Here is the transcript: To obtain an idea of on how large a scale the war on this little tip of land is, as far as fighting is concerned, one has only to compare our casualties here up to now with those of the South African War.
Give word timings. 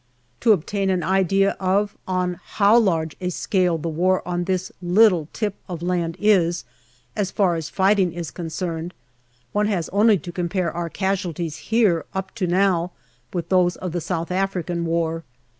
To 0.39 0.51
obtain 0.51 0.89
an 0.89 1.03
idea 1.03 1.51
of 1.59 1.95
on 2.07 2.39
how 2.43 2.75
large 2.79 3.15
a 3.21 3.29
scale 3.29 3.77
the 3.77 3.87
war 3.87 4.27
on 4.27 4.45
this 4.45 4.71
little 4.81 5.27
tip 5.31 5.53
of 5.69 5.83
land 5.83 6.17
is, 6.19 6.65
as 7.15 7.29
far 7.29 7.53
as 7.53 7.69
fighting 7.69 8.11
is 8.11 8.31
concerned, 8.31 8.95
one 9.51 9.67
has 9.67 9.89
only 9.89 10.17
to 10.17 10.31
compare 10.31 10.71
our 10.73 10.89
casualties 10.89 11.57
here 11.69 12.05
up 12.15 12.33
to 12.33 12.47
now 12.47 12.89
with 13.31 13.49
those 13.49 13.75
of 13.75 13.91
the 13.91 14.01
South 14.01 14.31
African 14.31 14.87
War. 14.87 15.23